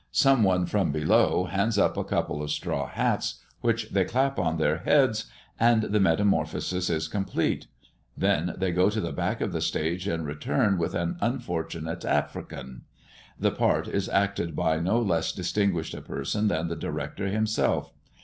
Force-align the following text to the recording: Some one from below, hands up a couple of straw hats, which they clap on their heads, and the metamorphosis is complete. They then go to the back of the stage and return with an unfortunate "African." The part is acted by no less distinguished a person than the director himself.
Some 0.11 0.41
one 0.41 0.65
from 0.65 0.91
below, 0.91 1.43
hands 1.43 1.77
up 1.77 1.95
a 1.95 2.03
couple 2.03 2.41
of 2.41 2.49
straw 2.49 2.87
hats, 2.87 3.35
which 3.59 3.91
they 3.91 4.03
clap 4.03 4.39
on 4.39 4.57
their 4.57 4.77
heads, 4.79 5.25
and 5.59 5.83
the 5.83 5.99
metamorphosis 5.99 6.89
is 6.89 7.07
complete. 7.07 7.67
They 8.17 8.47
then 8.57 8.73
go 8.73 8.89
to 8.89 8.99
the 8.99 9.11
back 9.11 9.41
of 9.41 9.51
the 9.51 9.61
stage 9.61 10.07
and 10.07 10.25
return 10.25 10.79
with 10.79 10.95
an 10.95 11.17
unfortunate 11.21 12.03
"African." 12.03 12.81
The 13.39 13.51
part 13.51 13.87
is 13.87 14.09
acted 14.09 14.55
by 14.55 14.79
no 14.79 14.99
less 14.99 15.31
distinguished 15.31 15.93
a 15.93 16.01
person 16.01 16.47
than 16.47 16.67
the 16.67 16.75
director 16.75 17.27
himself. 17.27 17.93